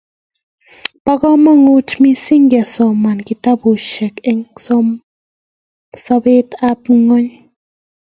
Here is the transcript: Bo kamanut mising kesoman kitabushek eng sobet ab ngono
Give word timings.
Bo 1.03 1.13
kamanut 1.21 1.87
mising 2.01 2.45
kesoman 2.51 3.17
kitabushek 3.27 4.15
eng 4.29 4.43
sobet 6.03 6.49
ab 6.69 6.79
ngono 7.01 7.29